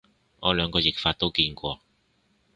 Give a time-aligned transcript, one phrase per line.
[0.39, 1.79] 我兩個譯法都見過